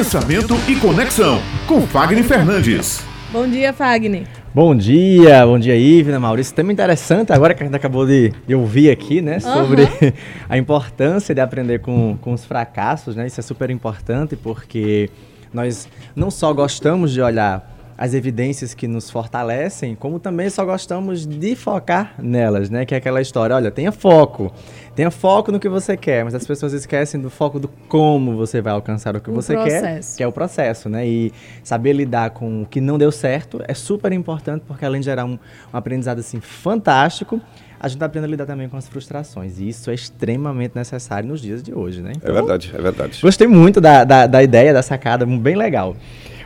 [0.00, 3.04] Pensamento e Conexão, com Fagner Fernandes.
[3.30, 4.26] Bom dia, Fagner.
[4.54, 6.54] Bom dia, bom dia, Ivna, Maurício.
[6.54, 9.40] Tema interessante agora que a gente acabou de, de ouvir aqui, né?
[9.40, 10.12] Sobre uhum.
[10.48, 13.26] a importância de aprender com, com os fracassos, né?
[13.26, 15.10] Isso é super importante porque
[15.52, 15.86] nós
[16.16, 17.70] não só gostamos de olhar
[18.00, 22.86] as evidências que nos fortalecem, como também só gostamos de focar nelas, né?
[22.86, 24.50] Que é aquela história, olha, tenha foco.
[24.96, 28.62] Tenha foco no que você quer, mas as pessoas esquecem do foco do como você
[28.62, 30.14] vai alcançar o que você processo.
[30.14, 31.06] quer, que é o processo, né?
[31.06, 31.30] E
[31.62, 35.26] saber lidar com o que não deu certo é super importante, porque além de gerar
[35.26, 35.38] um,
[35.72, 37.38] um aprendizado assim fantástico,
[37.78, 39.60] a gente aprende a lidar também com as frustrações.
[39.60, 42.12] E isso é extremamente necessário nos dias de hoje, né?
[42.16, 43.18] Então, é verdade, é verdade.
[43.20, 45.94] Gostei muito da, da, da ideia, da sacada, bem legal.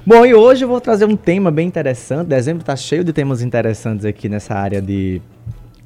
[0.07, 2.27] Bom, e hoje eu vou trazer um tema bem interessante.
[2.29, 5.23] Dezembro está cheio de temas interessantes aqui nessa área de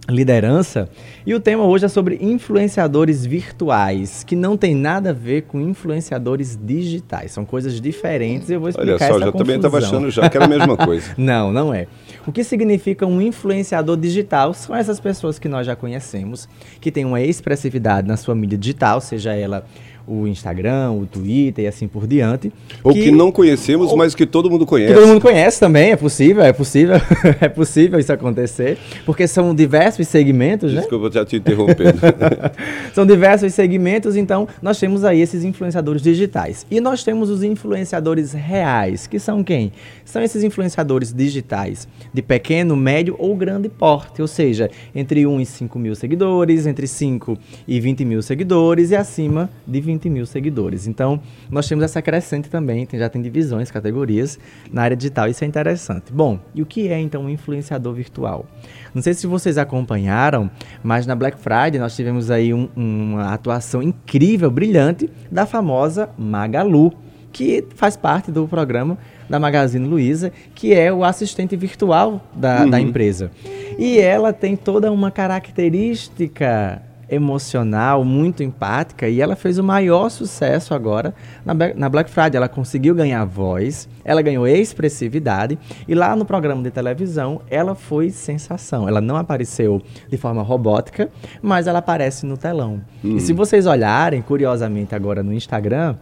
[0.08, 0.88] liderança.
[1.24, 5.60] E o tema hoje é sobre influenciadores virtuais, que não tem nada a ver com
[5.60, 7.30] influenciadores digitais.
[7.30, 9.38] São coisas diferentes e eu vou explicar Olha só, essa já confusão.
[9.38, 11.14] também estava achando já que era a mesma coisa.
[11.16, 11.86] não, não é.
[12.26, 16.48] O que significa um influenciador digital são essas pessoas que nós já conhecemos,
[16.80, 19.64] que têm uma expressividade na sua mídia digital, seja ela
[20.08, 22.50] o Instagram, o Twitter e assim por diante.
[22.82, 24.94] Ou que, que não conhecemos, ou, mas que todo mundo conhece.
[24.94, 26.96] Que todo mundo conhece também, é possível, é possível,
[27.40, 30.80] é possível isso acontecer, porque são diversos segmentos, né?
[30.80, 31.98] Desculpa já te interrompendo.
[32.94, 36.66] são diversos segmentos, então nós temos aí esses influenciadores digitais.
[36.70, 39.72] E nós temos os influenciadores reais, que são quem?
[40.04, 45.46] São esses influenciadores digitais de pequeno, médio ou grande porte, ou seja, entre 1 e
[45.46, 47.36] 5 mil seguidores, entre 5
[47.66, 50.86] e 20 mil seguidores e acima de 20 20 mil seguidores.
[50.86, 54.38] Então, nós temos essa crescente também, tem, já tem divisões, categorias
[54.72, 56.12] na área digital, isso é interessante.
[56.12, 58.46] Bom, e o que é então um influenciador virtual?
[58.94, 60.50] Não sei se vocês acompanharam,
[60.82, 66.92] mas na Black Friday nós tivemos aí um, uma atuação incrível, brilhante, da famosa Magalu,
[67.32, 68.96] que faz parte do programa
[69.28, 72.70] da Magazine Luiza, que é o assistente virtual da, uhum.
[72.70, 73.30] da empresa.
[73.78, 80.74] E ela tem toda uma característica emocional, muito empática, e ela fez o maior sucesso
[80.74, 81.14] agora
[81.44, 82.36] na, na Black Friday.
[82.36, 88.10] Ela conseguiu ganhar voz, ela ganhou expressividade, e lá no programa de televisão ela foi
[88.10, 88.88] sensação.
[88.88, 91.08] Ela não apareceu de forma robótica,
[91.40, 92.80] mas ela aparece no telão.
[93.04, 93.16] Hum.
[93.16, 95.96] E se vocês olharem, curiosamente, agora no Instagram,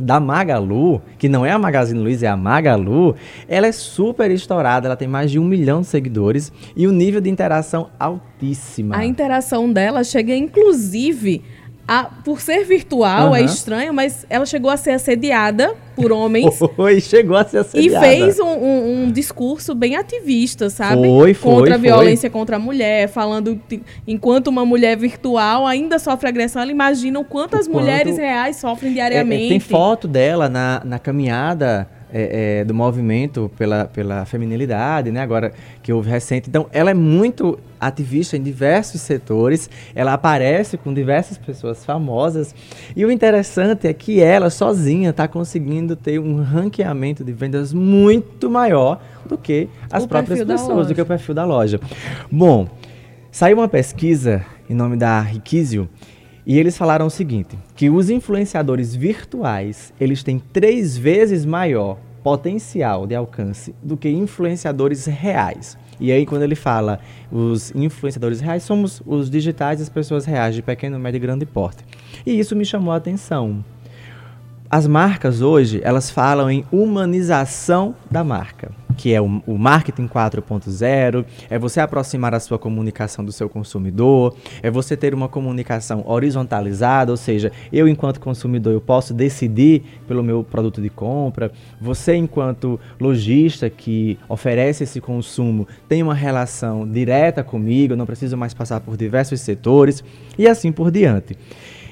[0.00, 3.14] da Magalu, que não é a Magazine Luiza, é a Magalu,
[3.46, 7.20] ela é super estourada, ela tem mais de um milhão de seguidores e o nível
[7.20, 8.96] de interação altíssima.
[8.96, 11.42] A interação dela chega, inclusive,
[11.92, 13.34] a, por ser virtual, uhum.
[13.34, 16.56] é estranho, mas ela chegou a ser assediada por homens.
[16.76, 18.06] Foi, chegou a ser assediada.
[18.06, 21.02] E fez um, um, um discurso bem ativista, sabe?
[21.02, 21.52] Foi, foi.
[21.52, 23.60] Contra a violência contra a mulher, falando
[24.06, 28.92] enquanto uma mulher virtual ainda sofre agressão, ela imagina o quanto as mulheres reais sofrem
[28.92, 29.42] diariamente.
[29.42, 35.10] É, é, tem foto dela na, na caminhada é, é, do movimento pela, pela feminilidade,
[35.10, 35.20] né?
[35.20, 36.48] Agora que houve recente.
[36.48, 42.54] Então, ela é muito ativista em diversos setores, ela aparece com diversas pessoas famosas.
[42.94, 48.50] E o interessante é que ela sozinha está conseguindo ter um ranqueamento de vendas muito
[48.50, 51.80] maior do que as o próprias pessoas, do que o perfil da loja.
[52.30, 52.68] Bom,
[53.30, 55.88] saiu uma pesquisa em nome da Riquizio
[56.46, 63.06] e eles falaram o seguinte, que os influenciadores virtuais, eles têm três vezes maior potencial
[63.06, 65.76] de alcance do que influenciadores reais.
[65.98, 66.98] E aí, quando ele fala
[67.30, 71.84] os influenciadores reais, somos os digitais, as pessoas reais de pequeno, médio e grande porte.
[72.24, 73.62] E isso me chamou a atenção.
[74.70, 81.24] As marcas hoje, elas falam em humanização da marca que é o, o marketing 4.0,
[81.48, 87.10] é você aproximar a sua comunicação do seu consumidor, é você ter uma comunicação horizontalizada,
[87.10, 91.50] ou seja, eu enquanto consumidor eu posso decidir pelo meu produto de compra,
[91.80, 98.36] você enquanto lojista que oferece esse consumo tem uma relação direta comigo, eu não preciso
[98.36, 100.04] mais passar por diversos setores
[100.36, 101.38] e assim por diante.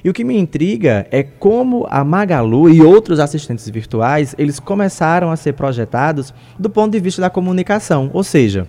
[0.04, 5.30] E o que me intriga é como a Magalu e outros assistentes virtuais, eles começaram
[5.30, 8.66] a ser projetados do ponto de vista da comunicação, ou seja,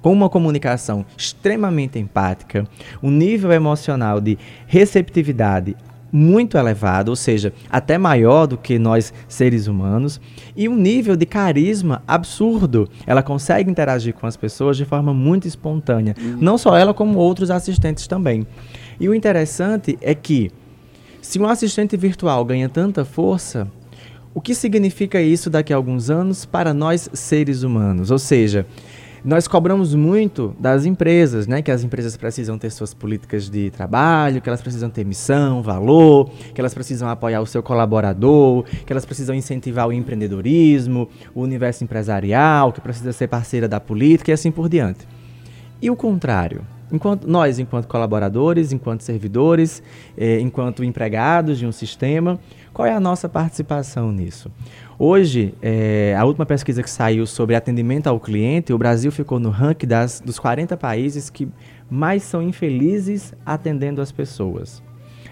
[0.00, 2.66] com uma comunicação extremamente empática,
[3.02, 5.76] um nível emocional de receptividade
[6.12, 10.20] muito elevado, ou seja, até maior do que nós seres humanos,
[10.54, 12.88] e um nível de carisma absurdo.
[13.04, 17.50] Ela consegue interagir com as pessoas de forma muito espontânea, não só ela como outros
[17.50, 18.46] assistentes também.
[19.00, 20.52] E o interessante é que,
[21.24, 23.66] se um assistente virtual ganha tanta força,
[24.34, 28.10] o que significa isso daqui a alguns anos para nós seres humanos?
[28.10, 28.66] Ou seja,
[29.24, 31.62] Nós cobramos muito das empresas, né?
[31.62, 36.28] Que as empresas precisam ter suas políticas de trabalho, que elas precisam ter missão, valor,
[36.54, 41.82] que elas precisam apoiar o seu colaborador, que elas precisam incentivar o empreendedorismo, o universo
[41.82, 45.08] empresarial, que precisa ser parceira da política e assim por diante.
[45.80, 46.60] E o contrário?
[46.94, 49.82] Enquanto, nós, enquanto colaboradores, enquanto servidores,
[50.16, 52.38] eh, enquanto empregados de um sistema,
[52.72, 54.48] qual é a nossa participação nisso?
[54.96, 59.50] Hoje, é, a última pesquisa que saiu sobre atendimento ao cliente, o Brasil ficou no
[59.50, 61.48] ranking das, dos 40 países que
[61.90, 64.80] mais são infelizes atendendo as pessoas.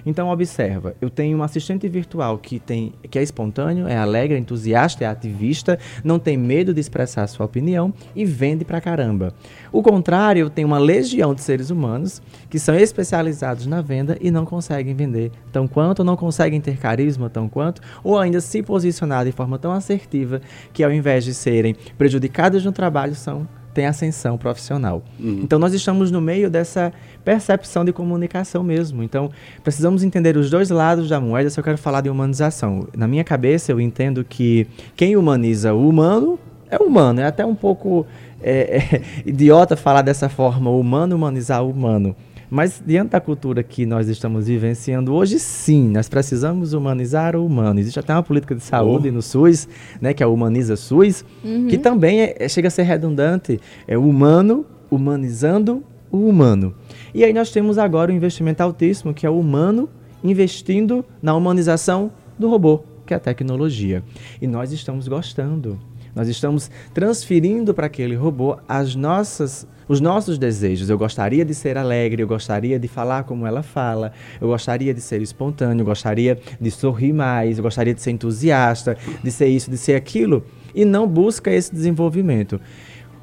[0.04, 4.38] Então observa, eu tenho um assistente virtual que tem que é espontâneo, é alegre, é
[4.38, 9.34] entusiasta, é ativista, não tem medo de expressar sua opinião e vende pra caramba.
[9.70, 12.20] O contrário, eu tenho uma legião de seres humanos
[12.50, 17.30] que são especializados na venda e não conseguem vender tão quanto, não conseguem ter carisma
[17.30, 20.40] tão quanto, ou ainda se posicionar de forma tão assertiva
[20.72, 25.02] que ao invés de serem prejudicados no trabalho são tem ascensão profissional.
[25.18, 25.40] Uhum.
[25.42, 26.92] Então nós estamos no meio dessa
[27.24, 29.02] percepção de comunicação mesmo.
[29.02, 29.30] Então
[29.62, 32.86] precisamos entender os dois lados da moeda se eu quero falar de humanização.
[32.96, 34.66] Na minha cabeça eu entendo que
[34.96, 36.38] quem humaniza o humano
[36.70, 37.20] é humano.
[37.20, 38.06] É até um pouco
[38.42, 42.16] é, é, idiota falar dessa forma, humano humanizar o humano.
[42.54, 47.80] Mas diante da cultura que nós estamos vivenciando hoje, sim, nós precisamos humanizar o humano.
[47.80, 49.12] Existe até uma política de saúde oh.
[49.12, 49.66] no SUS,
[50.02, 51.66] né, que é o Humaniza SUS, uhum.
[51.68, 53.58] que também é, é, chega a ser redundante.
[53.88, 56.74] É o humano humanizando o humano.
[57.14, 59.88] E aí nós temos agora o investimento altíssimo, que é o humano
[60.22, 64.04] investindo na humanização do robô, que é a tecnologia.
[64.42, 65.78] E nós estamos gostando.
[66.14, 70.88] Nós estamos transferindo para aquele robô as nossas os nossos desejos.
[70.88, 75.00] Eu gostaria de ser alegre, eu gostaria de falar como ela fala, eu gostaria de
[75.00, 79.70] ser espontâneo, eu gostaria de sorrir mais, eu gostaria de ser entusiasta, de ser isso,
[79.70, 80.44] de ser aquilo,
[80.74, 82.60] e não busca esse desenvolvimento.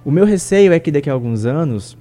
[0.06, 1.98] O meu receio é que daqui a alguns anos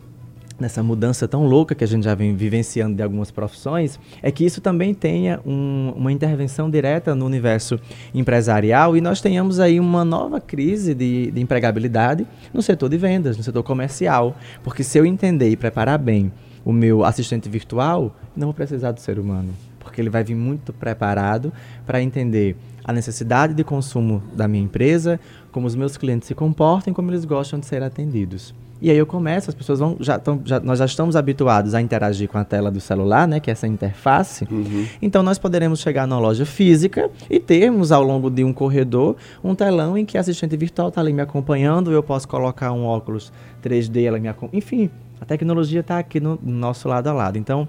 [0.59, 4.45] nessa mudança tão louca que a gente já vem vivenciando de algumas profissões, é que
[4.45, 7.79] isso também tenha um, uma intervenção direta no universo
[8.13, 13.37] empresarial e nós tenhamos aí uma nova crise de, de empregabilidade no setor de vendas,
[13.37, 14.37] no setor comercial.
[14.65, 16.33] Porque se eu entender e preparar bem
[16.65, 20.73] o meu assistente virtual, não vou precisar do ser humano, porque ele vai vir muito
[20.73, 21.53] preparado
[21.87, 25.21] para entender a necessidade de consumo da minha empresa,
[25.53, 28.55] como os meus clientes se comportam como eles gostam de ser atendidos.
[28.81, 31.81] E aí eu começo, as pessoas vão, já, tão, já nós já estamos habituados a
[31.81, 34.47] interagir com a tela do celular, né, que é essa interface.
[34.51, 34.87] Uhum.
[35.03, 39.55] Então nós poderemos chegar na loja física e termos ao longo de um corredor um
[39.55, 43.33] telão em que a assistente virtual está ali me acompanhando, eu posso colocar um óculos
[43.63, 44.59] 3D, ela me acompanha.
[44.59, 44.91] Enfim,
[45.21, 47.37] a tecnologia está aqui no, no nosso lado a lado.
[47.37, 47.67] Então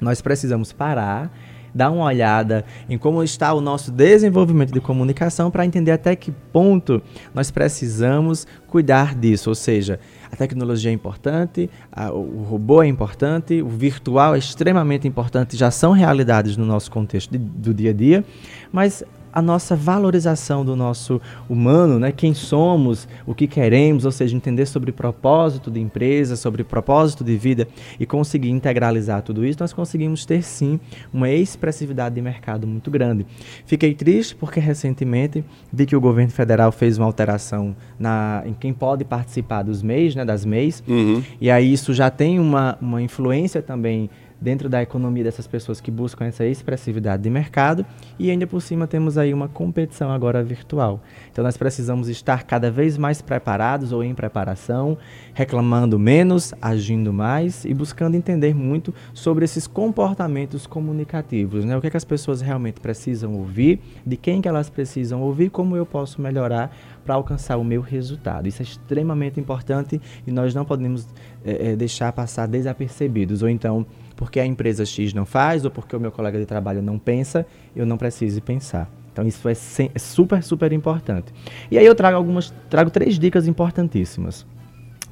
[0.00, 1.32] nós precisamos parar
[1.74, 6.30] dar uma olhada em como está o nosso desenvolvimento de comunicação para entender até que
[6.52, 7.02] ponto
[7.34, 9.48] nós precisamos cuidar disso.
[9.50, 9.98] Ou seja,
[10.30, 15.70] a tecnologia é importante, a, o robô é importante, o virtual é extremamente importante, já
[15.70, 18.24] são realidades no nosso contexto de, do dia a dia,
[18.72, 19.04] mas
[19.34, 22.12] a nossa valorização do nosso humano, né?
[22.12, 27.36] quem somos, o que queremos, ou seja, entender sobre propósito de empresa, sobre propósito de
[27.36, 27.66] vida
[27.98, 30.78] e conseguir integralizar tudo isso, nós conseguimos ter sim
[31.12, 33.26] uma expressividade de mercado muito grande.
[33.66, 38.72] Fiquei triste porque recentemente vi que o governo federal fez uma alteração na, em quem
[38.72, 41.20] pode participar dos MEIs, né, das MEIs, uhum.
[41.40, 44.08] e aí isso já tem uma, uma influência também
[44.40, 47.84] dentro da economia dessas pessoas que buscam essa expressividade de mercado
[48.18, 51.00] e ainda por cima temos aí uma competição agora virtual.
[51.30, 54.98] Então nós precisamos estar cada vez mais preparados ou em preparação,
[55.32, 61.76] reclamando menos, agindo mais e buscando entender muito sobre esses comportamentos comunicativos, né?
[61.76, 65.50] O que, é que as pessoas realmente precisam ouvir, de quem que elas precisam ouvir,
[65.50, 66.74] como eu posso melhorar
[67.04, 68.48] para alcançar o meu resultado.
[68.48, 71.06] Isso é extremamente importante e nós não podemos
[71.44, 76.00] é, deixar passar desapercebidos ou então porque a empresa X não faz ou porque o
[76.00, 78.90] meu colega de trabalho não pensa, eu não preciso pensar.
[79.12, 81.32] Então isso é, é super, super importante.
[81.70, 84.44] E aí eu trago algumas, trago três dicas importantíssimas.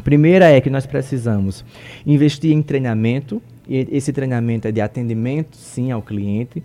[0.02, 1.64] Primeira é que nós precisamos
[2.04, 6.62] investir em treinamento, e esse treinamento é de atendimento, sim, ao cliente.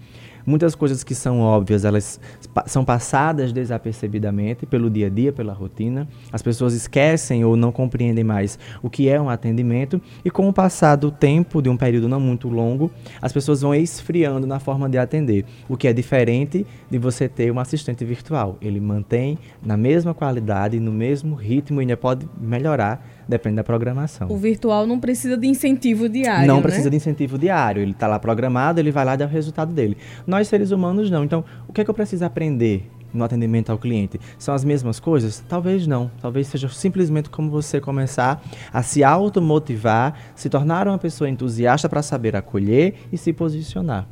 [0.47, 2.21] Muitas coisas que são óbvias, elas
[2.67, 6.07] são passadas desapercebidamente pelo dia a dia, pela rotina.
[6.31, 10.53] As pessoas esquecem ou não compreendem mais o que é um atendimento e com o
[10.53, 12.89] passar do tempo, de um período não muito longo,
[13.21, 17.51] as pessoas vão esfriando na forma de atender, o que é diferente de você ter
[17.51, 18.57] um assistente virtual.
[18.61, 24.29] Ele mantém na mesma qualidade, no mesmo ritmo e ainda pode melhorar Depende da programação.
[24.31, 26.47] O virtual não precisa de incentivo diário.
[26.47, 26.61] Não né?
[26.61, 27.81] precisa de incentivo diário.
[27.81, 29.97] Ele está lá programado, ele vai lá e dá o resultado dele.
[30.25, 31.23] Nós, seres humanos, não.
[31.23, 34.99] Então, o que é que eu preciso aprender no atendimento ao cliente, são as mesmas
[34.99, 35.43] coisas?
[35.47, 36.11] Talvez não.
[36.21, 38.41] Talvez seja simplesmente como você começar
[38.71, 44.07] a se automotivar, se tornar uma pessoa entusiasta para saber acolher e se posicionar.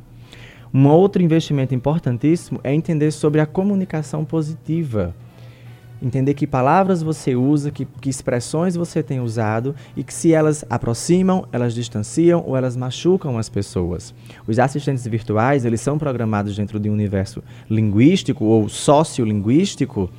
[0.74, 5.14] Um outro investimento importantíssimo é entender sobre a comunicação positiva
[6.00, 10.64] entender que palavras você usa, que, que, expressões você tem usado e que se elas
[10.68, 14.14] aproximam, elas distanciam ou elas machucam as pessoas.
[14.46, 20.10] Os assistentes virtuais, eles são programados dentro de um universo linguístico ou sociolinguístico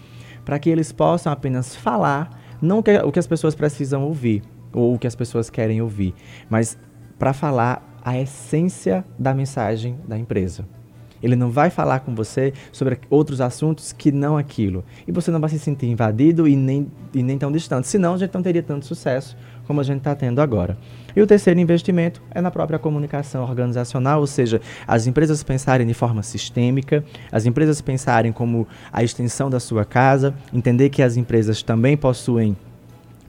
[0.43, 2.29] para que eles possam apenas falar,
[2.61, 4.43] não o que as pessoas precisam ouvir
[4.73, 6.13] ou o que as pessoas querem ouvir,
[6.49, 6.77] mas
[7.19, 10.76] para falar a essência da mensagem da empresa.
[11.21, 14.83] Ele não vai falar com você sobre outros assuntos que não aquilo.
[15.07, 17.87] E você não vai se sentir invadido e nem, e nem tão distante.
[17.87, 20.77] Senão, a gente não teria tanto sucesso como a gente está tendo agora.
[21.15, 25.93] E o terceiro investimento é na própria comunicação organizacional, ou seja, as empresas pensarem de
[25.93, 31.61] forma sistêmica, as empresas pensarem como a extensão da sua casa, entender que as empresas
[31.61, 32.55] também possuem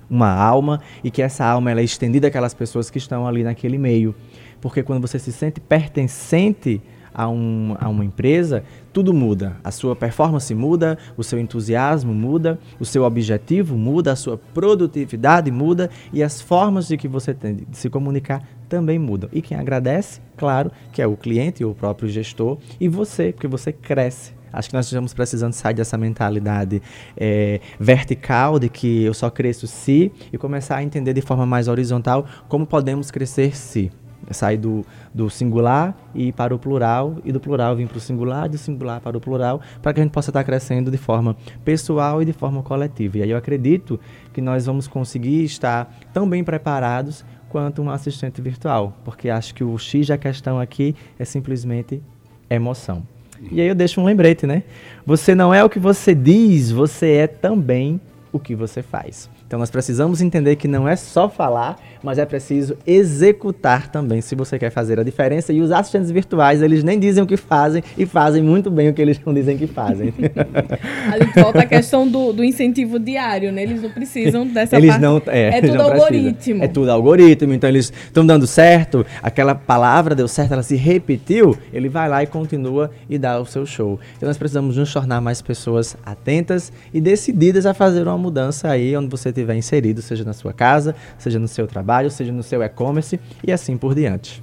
[0.08, 4.14] uma alma e que essa alma é estendida àquelas pessoas que estão ali naquele meio.
[4.60, 6.80] Porque quando você se sente pertencente
[7.18, 9.56] a, um, a uma empresa, tudo muda.
[9.64, 15.50] A sua performance muda, o seu entusiasmo muda, o seu objetivo muda, a sua produtividade
[15.50, 19.28] muda e as formas de que você tem de se comunicar também mudam.
[19.32, 23.48] E quem agradece, claro, que é o cliente ou o próprio gestor e você, porque
[23.48, 24.38] você cresce.
[24.52, 26.80] Acho que nós estamos precisando sair dessa mentalidade
[27.16, 31.66] é, vertical de que eu só cresço se e começar a entender de forma mais
[31.66, 33.90] horizontal como podemos crescer se
[34.30, 34.84] sair do,
[35.14, 39.00] do singular e para o plural, e do plural vir para o singular, do singular
[39.00, 42.32] para o plural, para que a gente possa estar crescendo de forma pessoal e de
[42.32, 43.18] forma coletiva.
[43.18, 43.98] E aí eu acredito
[44.32, 49.64] que nós vamos conseguir estar tão bem preparados quanto um assistente virtual, porque acho que
[49.64, 52.02] o X da questão aqui é simplesmente
[52.50, 53.02] emoção.
[53.50, 54.64] E aí eu deixo um lembrete, né?
[55.06, 58.00] Você não é o que você diz, você é também
[58.32, 59.30] o que você faz.
[59.48, 64.34] Então nós precisamos entender que não é só falar, mas é preciso executar também, se
[64.34, 65.54] você quer fazer a diferença.
[65.54, 68.94] E os assistentes virtuais, eles nem dizem o que fazem e fazem muito bem o
[68.94, 70.12] que eles não dizem que fazem.
[71.10, 73.62] Ali volta a questão do, do, incentivo diário, né?
[73.62, 75.00] Eles não precisam dessa eles parte.
[75.00, 76.64] Não, é, é tudo algoritmo.
[76.64, 81.56] É tudo algoritmo, então eles estão dando certo, aquela palavra deu certo, ela se repetiu,
[81.72, 83.98] ele vai lá e continua e dá o seu show.
[84.18, 88.94] Então nós precisamos nos tornar mais pessoas atentas e decididas a fazer uma mudança aí
[88.94, 92.62] onde você estiver inserido, seja na sua casa, seja no seu trabalho, seja no seu
[92.62, 94.42] e-commerce e assim por diante.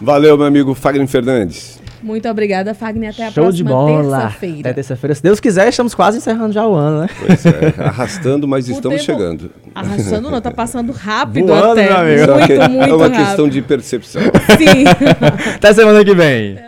[0.00, 1.80] Valeu, meu amigo Fagner Fernandes.
[2.02, 3.10] Muito obrigada, Fagner.
[3.10, 4.18] Até a Show próxima de bola.
[4.20, 4.60] terça-feira.
[4.60, 5.14] Até terça-feira.
[5.14, 7.08] Se Deus quiser, estamos quase encerrando já o ano, né?
[7.18, 9.50] Pois é, arrastando, mas O estamos tempo- chegando.
[9.74, 11.88] Arrastando não, tá passando rápido Voando, até.
[11.88, 12.32] meu amigo.
[12.32, 13.24] Muito, muito é uma rápido.
[13.26, 14.22] questão de percepção.
[14.22, 14.84] Sim.
[15.56, 16.58] Até semana que vem.